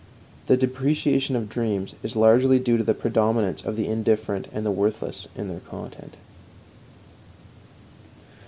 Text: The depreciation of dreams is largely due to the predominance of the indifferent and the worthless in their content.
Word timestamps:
The 0.47 0.57
depreciation 0.57 1.35
of 1.35 1.47
dreams 1.47 1.93
is 2.01 2.15
largely 2.15 2.57
due 2.57 2.75
to 2.75 2.83
the 2.83 2.95
predominance 2.95 3.61
of 3.61 3.75
the 3.75 3.85
indifferent 3.85 4.47
and 4.51 4.65
the 4.65 4.71
worthless 4.71 5.27
in 5.35 5.47
their 5.47 5.59
content. 5.59 6.17